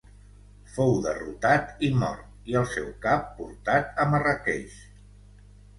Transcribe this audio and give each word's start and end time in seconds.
Fou 0.75 0.95
derrotat 1.03 1.85
i 1.89 1.91
mort 2.05 2.49
i 2.53 2.59
el 2.63 2.67
seu 2.75 2.91
cap 3.07 3.31
portat 3.39 4.05
a 4.07 4.11
Marràqueix. 4.15 4.85